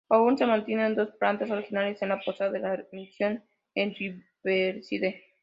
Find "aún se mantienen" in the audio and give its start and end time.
0.09-0.95